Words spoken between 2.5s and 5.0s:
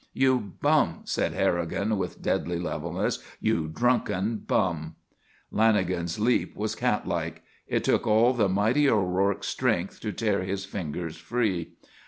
levelness. "You drunken bum."